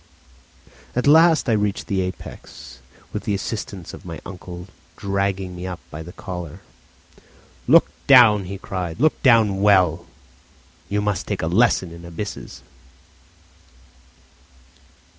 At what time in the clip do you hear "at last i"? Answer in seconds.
0.95-1.51